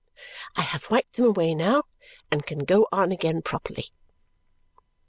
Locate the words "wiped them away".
0.89-1.53